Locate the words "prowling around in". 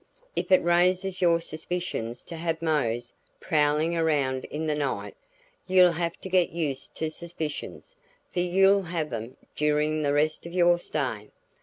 3.39-4.65